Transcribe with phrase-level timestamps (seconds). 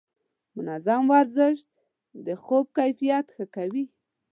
[0.55, 1.57] منظم ورزش
[2.25, 3.85] د خوب کیفیت ښه کوي.